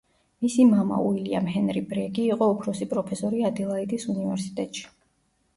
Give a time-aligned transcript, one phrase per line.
[0.43, 4.91] მისი მამა, უილიამ ჰენრი ბრეგი იყო უფროსი პროფესორი ადელაიდის უნივერსიტეტში.